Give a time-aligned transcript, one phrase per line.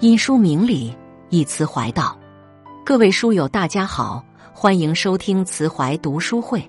[0.00, 0.96] 因书明理，
[1.28, 2.18] 以词怀道。
[2.86, 6.66] 各位书友，大家好，欢迎收听词怀读书会。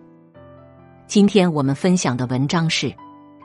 [1.08, 2.88] 今天我们分享的文章是《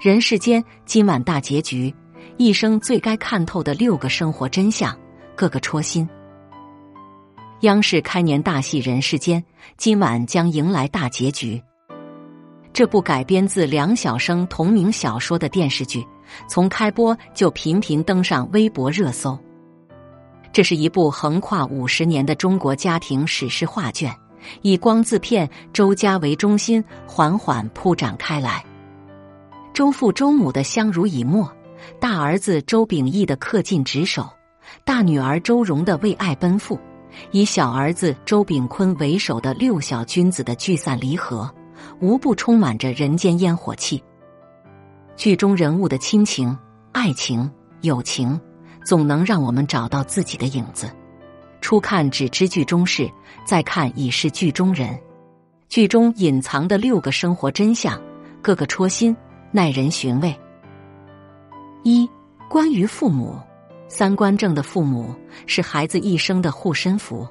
[0.00, 1.94] 人世间》今晚大结局，
[2.36, 4.92] 一生最该看透的六个生活真相，
[5.36, 6.08] 个个戳心。
[7.60, 9.40] 央视开年大戏《人世间》
[9.76, 11.62] 今晚将迎来大结局。
[12.72, 16.04] 这部改编自梁晓声同名小说的电视剧，
[16.48, 19.38] 从开播就频频登上微博热搜。
[20.56, 24.10] 这是一部横跨五十年的中国家庭史诗画卷，
[24.62, 28.64] 以光字片周家为中心，缓缓铺展开来。
[29.74, 31.46] 周父周母的相濡以沫，
[32.00, 34.26] 大儿子周秉义的恪尽职守，
[34.82, 36.80] 大女儿周蓉的为爱奔赴。
[37.32, 41.54] 以小儿子周秉坤为首的六小君子的聚散离合，
[42.00, 44.02] 无不充满着人间烟火气。
[45.18, 46.56] 剧中人物的亲情、
[46.92, 47.50] 爱情、
[47.82, 48.40] 友情，
[48.86, 50.88] 总能让我们找到自己的影子。
[51.60, 53.10] 初看只知剧中事，
[53.44, 54.96] 再看已是剧中人。
[55.68, 58.00] 剧中隐藏的六个生活真相，
[58.40, 59.14] 个个戳心，
[59.50, 60.32] 耐人寻味。
[61.82, 62.08] 一、
[62.48, 63.36] 关于父母。
[63.88, 65.14] 三观正的父母
[65.46, 67.26] 是孩子一生的护身符。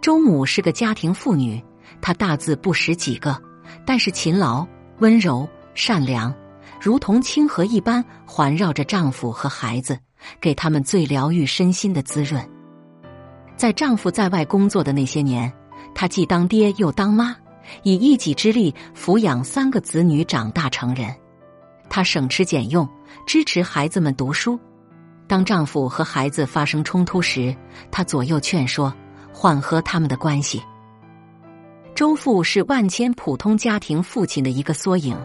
[0.00, 1.62] 周母是个家庭妇女，
[2.00, 3.40] 她大字不识几个，
[3.84, 4.66] 但是勤劳、
[4.98, 6.34] 温柔、善良，
[6.80, 9.98] 如同清河一般环绕着丈夫和孩子，
[10.40, 12.46] 给他们最疗愈身心的滋润。
[13.56, 15.52] 在丈夫在外工作的那些年，
[15.94, 17.34] 她既当爹又当妈，
[17.82, 21.14] 以一己之力抚养三个子女长大成人。
[21.88, 22.86] 她省吃俭用，
[23.26, 24.58] 支持孩子们读书。
[25.26, 27.56] 当丈夫和孩子发生冲突时，
[27.90, 28.92] 她左右劝说，
[29.32, 30.62] 缓和他们的关系。
[31.94, 35.16] 周父是万千普通家庭父亲的一个缩影。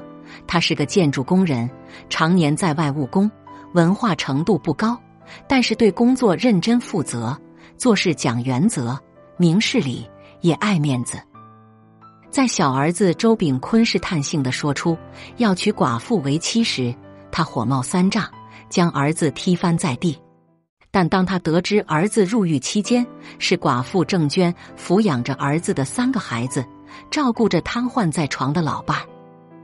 [0.48, 1.70] 他是个建筑工人，
[2.10, 3.30] 常年在外务工，
[3.74, 4.98] 文化程度不高，
[5.48, 7.38] 但是对工作认真负责，
[7.78, 8.98] 做事讲原则，
[9.38, 10.10] 明事理，
[10.42, 11.18] 也爱面子。
[12.30, 14.98] 在小儿子周炳坤试探性的说出
[15.38, 16.94] 要娶寡妇为妻时，
[17.32, 18.30] 他火冒三丈。
[18.70, 20.18] 将儿子踢翻在地，
[20.92, 23.06] 但当他得知儿子入狱期间
[23.38, 26.66] 是寡妇郑娟抚养着儿子的三个孩子，
[27.10, 28.98] 照顾着瘫痪在床的老伴，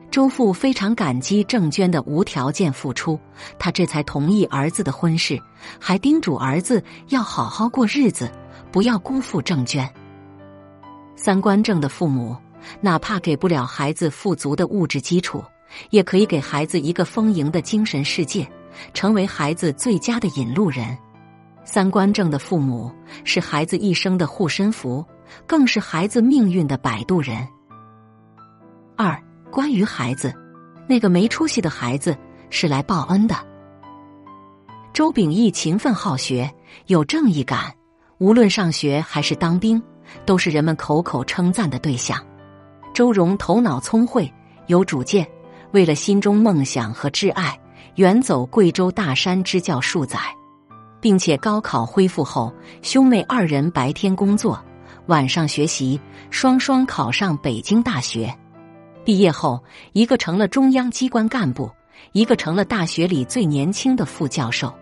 [0.10, 3.20] 周父非常感激郑娟的无条件付出，
[3.60, 5.40] 他这才同意儿子的婚事，
[5.80, 8.32] 还叮嘱儿子要好好过日子，
[8.72, 9.88] 不要辜负郑娟。
[11.16, 12.36] 三观正的父母，
[12.82, 15.44] 哪怕给不了孩子富足的物质基础，
[15.90, 18.48] 也可以给孩子一个丰盈的精神世界。
[18.94, 20.96] 成为孩子最佳的引路人，
[21.64, 22.92] 三观正的父母
[23.24, 25.04] 是孩子一生的护身符，
[25.48, 27.48] 更是孩子命运的摆渡人。
[28.96, 29.20] 二，
[29.52, 30.34] 关于孩子，
[30.88, 32.16] 那个没出息的孩子
[32.50, 33.36] 是来报恩的。
[34.94, 36.52] 周秉义勤奋好学，
[36.88, 37.74] 有正义感，
[38.18, 39.82] 无论上学还是当兵，
[40.26, 42.18] 都是人们口口称赞的对象。
[42.94, 44.32] 周蓉头脑聪慧，
[44.68, 45.28] 有主见，
[45.72, 47.58] 为了心中梦想和挚爱。
[47.96, 50.20] 远走贵州大山支教数载，
[51.02, 52.54] 并且高考恢复后，
[52.84, 54.64] 兄妹二人白天工作，
[55.08, 56.00] 晚上学习，
[56.30, 58.32] 双双考上北京大学。
[59.08, 59.64] 毕业后，
[59.94, 61.72] 一个成了中央机关干部，
[62.12, 64.74] 一个成了大学里最年轻的副教授。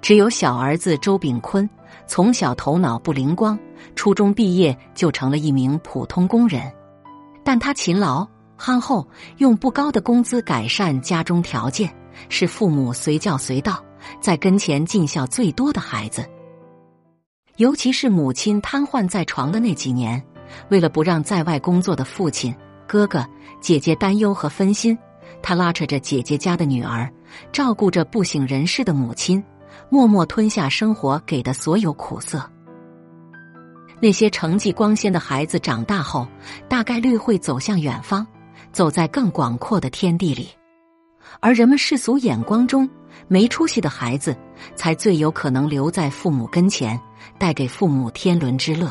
[0.00, 1.68] 只有小儿子周炳坤
[2.06, 3.58] 从小头脑不灵光，
[3.94, 6.72] 初中毕业就成了一名普通工人，
[7.44, 9.06] 但他勤劳憨厚，
[9.36, 11.94] 用不高的工资改善家中条件。
[12.30, 13.84] 是父母随叫随到，
[14.22, 16.24] 在跟前尽孝最多的孩子。
[17.56, 20.24] 尤其是母亲瘫痪在床的那几年，
[20.70, 22.54] 为了不让在外工作的父亲、
[22.88, 23.24] 哥哥、
[23.60, 24.96] 姐姐担忧和分心，
[25.42, 27.08] 他拉扯着姐姐家的女儿，
[27.52, 29.44] 照顾着不省人事的母亲，
[29.90, 32.42] 默默吞下生活给的所有苦涩。
[34.00, 36.26] 那些成绩光鲜的孩子长大后，
[36.66, 38.26] 大概率会走向远方，
[38.72, 40.48] 走在更广阔的天地里。
[41.40, 42.88] 而人们世俗眼光中
[43.26, 44.34] 没出息的孩子，
[44.74, 46.98] 才最有可能留在父母跟前，
[47.36, 48.90] 带给父母天伦之乐。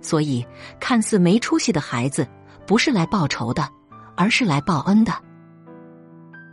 [0.00, 0.46] 所以，
[0.80, 2.26] 看似没出息的孩子，
[2.68, 3.66] 不是来报仇的，
[4.14, 5.10] 而是来报恩的。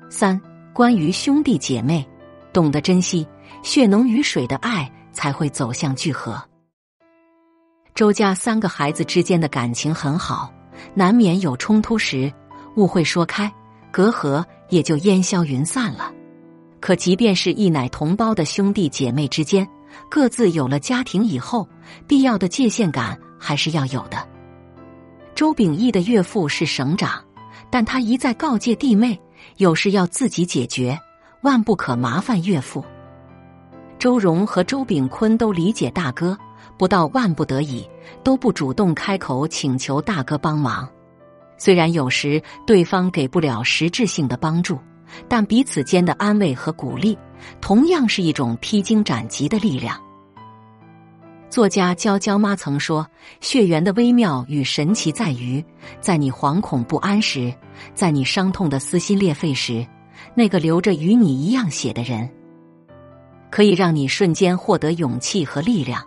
[0.09, 0.39] 三、
[0.73, 2.07] 关于兄弟姐妹，
[2.53, 3.27] 懂得珍惜
[3.61, 6.41] 血浓于水的爱，才会走向聚合。
[7.93, 10.49] 周家三个孩子之间的感情很好，
[10.93, 12.31] 难免有冲突时，
[12.77, 13.51] 误会说开。
[13.91, 16.13] 隔阂也就烟消云散了。
[16.79, 19.67] 可即便是一奶同胞的兄弟姐妹之间，
[20.09, 21.67] 各自有了家庭以后，
[22.07, 24.34] 必要的界限感还是要有的。
[25.35, 27.21] 周秉义的岳父是省长，
[27.69, 29.19] 但他一再告诫弟妹，
[29.57, 30.97] 有事要自己解决，
[31.41, 32.83] 万不可麻烦岳父。
[33.99, 36.37] 周荣和周炳坤都理解大哥，
[36.77, 37.85] 不到万不得已，
[38.23, 40.87] 都不主动开口请求大哥帮忙。
[41.57, 44.79] 虽然有时对方给不了实质性的帮助，
[45.27, 47.17] 但彼此间的安慰和鼓励，
[47.59, 50.01] 同样是一种披荆斩棘的力量。
[51.49, 53.07] 作家娇娇妈曾说
[53.39, 55.63] ：“血缘的微妙与神奇在于，
[56.01, 57.53] 在你惶恐不安时，
[57.93, 59.85] 在你伤痛的撕心裂肺时，
[60.33, 62.29] 那个流着与你一样血的人，
[63.49, 66.03] 可以让你瞬间获得勇气和力量，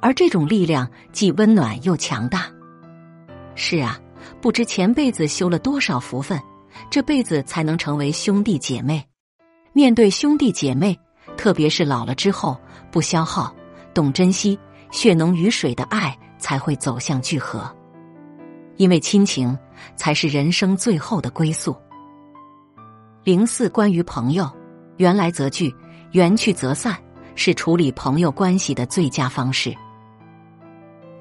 [0.00, 2.46] 而这种力量既温暖又强大。”
[3.54, 3.98] 是啊。
[4.40, 6.40] 不知前辈子修了多少福分，
[6.90, 9.02] 这辈子才能成为兄弟姐妹。
[9.72, 10.98] 面对兄弟姐妹，
[11.36, 12.58] 特别是老了之后，
[12.90, 13.54] 不消耗，
[13.92, 14.58] 懂珍惜，
[14.94, 17.68] 血浓于水的爱才会走向聚合。
[18.76, 19.56] 因为亲情
[19.96, 21.76] 才是人生最后的归宿。
[23.24, 24.48] 零四关于朋友，
[24.98, 25.74] 缘来则聚，
[26.12, 26.96] 缘去则散，
[27.34, 29.74] 是处理朋友关系的最佳方式。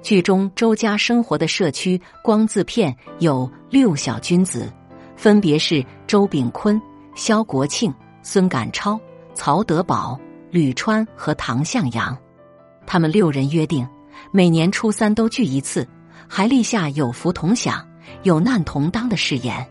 [0.03, 4.71] 剧中周家生活的社区光字片有六小君子，
[5.15, 6.79] 分别是周炳坤、
[7.15, 7.91] 肖国庆、
[8.21, 8.99] 孙赶超、
[9.33, 10.19] 曹德宝、
[10.51, 12.15] 吕川和唐向阳。
[12.85, 13.87] 他们六人约定，
[14.31, 15.87] 每年初三都聚一次，
[16.27, 17.85] 还立下有福同享、
[18.23, 19.65] 有难同当的誓言。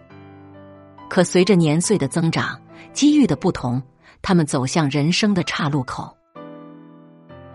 [1.08, 2.58] 可随着年岁的增长，
[2.92, 3.82] 机遇的不同，
[4.22, 6.16] 他们走向人生的岔路口。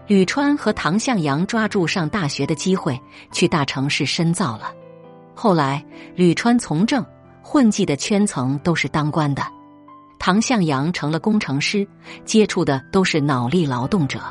[0.06, 2.98] 吕川和唐向阳抓住上大学的机会，
[3.32, 4.72] 去大城市深造了。
[5.36, 5.84] 后来，
[6.16, 7.06] 吕川从政，
[7.42, 9.44] 混迹的圈层都是当官的；
[10.18, 11.86] 唐向阳成了工程师，
[12.24, 14.22] 接触的都是脑力劳动者。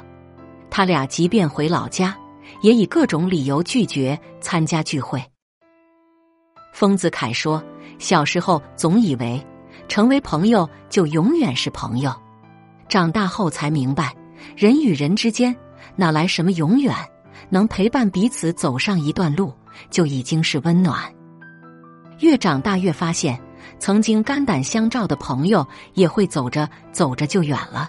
[0.76, 2.14] 他俩即便回老家，
[2.60, 5.24] 也以各种理由拒绝参加聚会。
[6.74, 7.64] 丰子恺说
[7.98, 9.42] ：“小时候总以为
[9.88, 12.14] 成为朋友就永远是朋友，
[12.90, 14.14] 长大后才明白，
[14.54, 15.56] 人与人之间。”
[15.96, 16.94] 哪来什么永远？
[17.48, 19.54] 能陪伴彼此走上一段路，
[19.88, 21.00] 就已经是温暖。
[22.18, 23.40] 越长大越发现，
[23.78, 27.88] 曾经肝胆相照的朋友，也会走着走着就远了，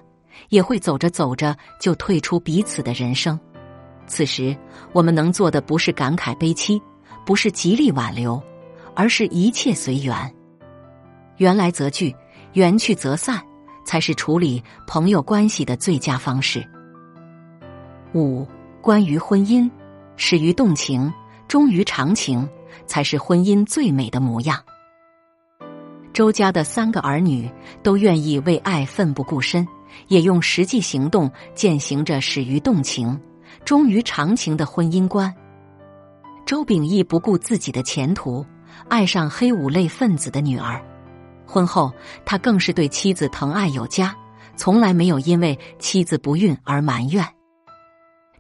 [0.50, 3.40] 也会走着走着就退出彼此的人生。
[4.06, 4.56] 此时，
[4.94, 6.82] 我们能做的不是感慨悲戚，
[7.26, 8.42] 不是极力挽留，
[8.96, 10.34] 而是一切随缘。
[11.38, 12.16] 缘来则聚，
[12.54, 13.42] 缘去则散，
[13.86, 16.66] 才是处理朋友关系的最佳方式。
[18.14, 18.48] 五，
[18.82, 19.70] 关于婚姻，
[20.16, 21.14] 始于动情，
[21.48, 22.48] 终于长情，
[22.86, 24.58] 才是婚姻最美的模样。
[26.18, 27.48] 周家的三个儿女
[27.84, 29.68] 都愿意为爱奋不顾身，
[30.08, 33.22] 也用实际行动践行着始于动情，
[33.64, 35.32] 终于长情的婚姻观。
[36.44, 38.44] 周秉义不顾自己的前途，
[38.90, 40.84] 爱上黑五类分子的女儿。
[41.46, 41.94] 婚后，
[42.26, 44.16] 他更是对妻子疼爱有加，
[44.56, 47.24] 从来没有因为妻子不孕而埋怨。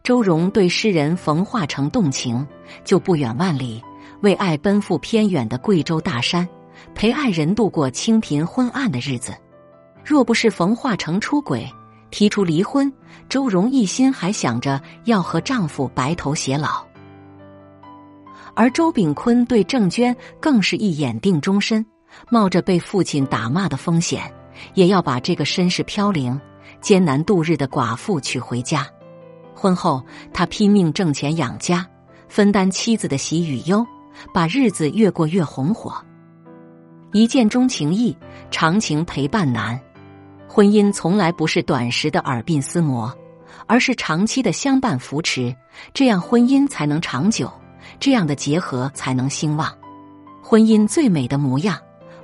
[0.01, 2.43] 周荣对诗人冯化成动情，
[2.83, 3.83] 就不远万里
[4.21, 6.49] 为爱奔赴偏远的贵州大山，
[6.97, 9.31] 陪爱人度过清贫昏暗的日子。
[10.03, 11.71] 若不是冯化成出轨
[12.09, 12.91] 提出离婚，
[13.29, 16.83] 周荣一心还想着要和丈夫白头偕老。
[18.55, 21.85] 而周炳坤对郑娟更是一眼定终身，
[22.31, 24.23] 冒着被父亲打骂的风险，
[24.73, 26.41] 也要把这个身世飘零、
[26.81, 28.87] 艰难度日的寡妇娶回家。
[29.53, 31.85] 婚后，他拼命挣钱养家，
[32.27, 33.85] 分担妻子的喜与忧，
[34.33, 36.03] 把日子越过越红火。
[37.13, 38.15] 一见钟情易，
[38.51, 39.79] 长情陪伴难。
[40.47, 43.15] 婚姻从来不是短时的耳鬓厮磨，
[43.65, 45.55] 而是长期的相伴扶持，
[45.93, 47.51] 这样婚姻才能长久，
[47.99, 49.73] 这样的结合才能兴旺。
[50.41, 51.77] 婚姻最美的模样，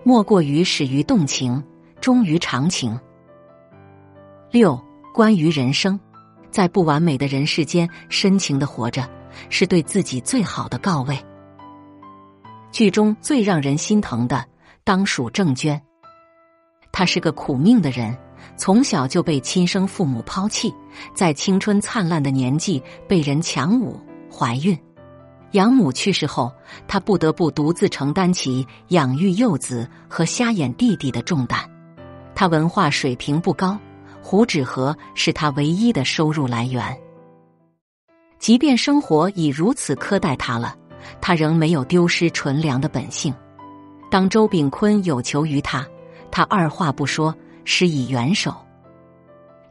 [0.04, 1.64] 莫过于始于动情，
[2.02, 3.00] 终于长情。
[4.52, 4.80] 六，
[5.14, 6.00] 关于人生。
[6.52, 9.10] 在不完美的人世间，深情的活着，
[9.50, 11.18] 是对自己最好的告慰。
[12.72, 14.46] 剧中最让人心疼的，
[14.84, 15.82] 当属郑娟。
[16.92, 18.18] 她是个苦命的人，
[18.56, 20.74] 从小就被亲生父母抛弃，
[21.14, 23.96] 在青春灿烂的年纪被人强侮，
[24.32, 24.78] 怀孕。
[25.52, 26.52] 养母去世后，
[26.88, 31.60] 她不得不独自承担起养育幼子和瞎眼弟弟的重担。
[32.36, 33.80] 她文化水平不高。
[34.26, 36.98] 糊纸盒是他唯一的收入来源。
[38.40, 40.74] 即便生活已如此苛待他了，
[41.20, 43.34] 他仍没有丢失纯良的本性。
[44.14, 45.84] 当周炳坤有求于他，
[46.30, 48.56] 他二话不说，施以援手。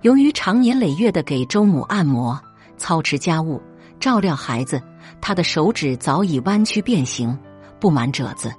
[0.00, 2.37] 由于常年累月的给周母按摩、
[2.76, 3.62] 操持家务、
[4.00, 4.82] 照料孩子，
[5.20, 7.38] 他的手指早已弯曲变形，
[7.78, 8.52] 布满褶子。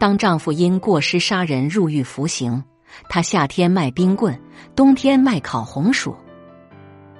[0.00, 2.60] 当丈夫因过失杀人入狱服刑。
[3.08, 4.36] 她夏天卖冰棍，
[4.74, 6.12] 冬天卖烤红薯。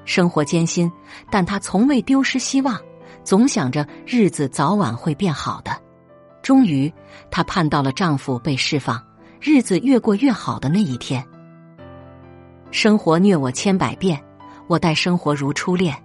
[0.04, 0.90] 生活艰辛，
[1.30, 2.76] 但她从未丢失希望，
[3.22, 5.83] 总想着日子早晚会变好的。
[6.44, 6.92] 终于，
[7.30, 9.02] 她盼到了丈夫被释放，
[9.40, 11.24] 日子越过越好的那一天。
[12.70, 14.22] 生活虐我千百遍，
[14.68, 15.96] 我待生活如初恋。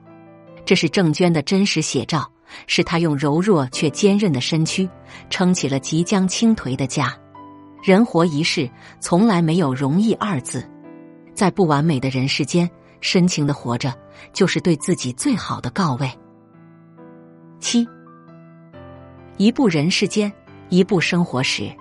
[0.64, 2.26] 这是郑娟的真实写照，
[2.68, 4.90] 是她用柔弱却坚韧的身躯
[5.30, 7.14] 撑起了即将倾颓的家。
[7.84, 8.70] 人活一世，
[9.02, 10.64] 从来没有容易二字。
[11.34, 12.70] 在不完美的人世间，
[13.02, 13.94] 深情的活着，
[14.32, 16.10] 就是对自己最好的告慰。
[17.60, 17.86] 七，
[19.40, 20.30] 一部人世间，
[20.68, 21.74] 一部生活史。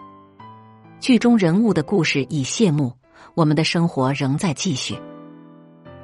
[1.01, 2.93] 剧中人物的故事已谢幕，
[3.35, 4.97] 我们的生活仍在继续。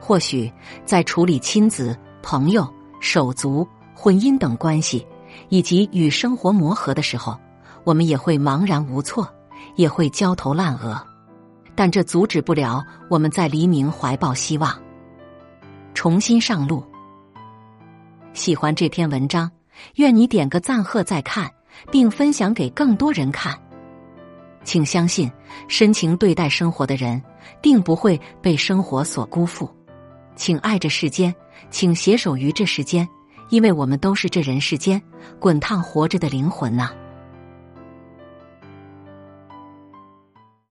[0.01, 0.53] 或许
[0.85, 2.69] 在处理亲子、朋友、
[3.01, 5.07] 手足、婚姻等关系，
[5.49, 7.39] 以及与生活磨合的时候，
[7.85, 9.33] 我们也会茫然无措。
[9.77, 11.01] 也会焦头烂额，
[11.75, 14.77] 但这阻止不了我们在黎明怀抱希望，
[15.95, 16.85] 重新上路。
[18.35, 19.51] 喜欢这篇文章，
[19.97, 21.51] 愿你点个赞贺再看，
[21.91, 23.59] 并分享给更多人看。
[24.65, 25.31] 请相信，
[25.69, 27.23] 深情对待生活的人，
[27.61, 29.69] 定不会被生活所辜负。
[30.37, 31.35] 请爱这世间，
[31.71, 33.07] 请携手于这世间，
[33.51, 35.01] 因为我们都是这人世间
[35.39, 36.91] 滚烫活着的灵魂呐。